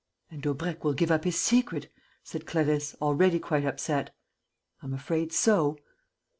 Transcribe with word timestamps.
"And 0.31 0.41
Daubrecq 0.41 0.83
will 0.83 0.95
give 0.95 1.11
up 1.11 1.25
his 1.25 1.39
secret," 1.39 1.87
said 2.23 2.47
Clarisse, 2.47 2.95
already 3.03 3.37
quite 3.37 3.65
upset. 3.65 4.09
"I'm 4.81 4.95
afraid 4.95 5.31
so." 5.31 5.77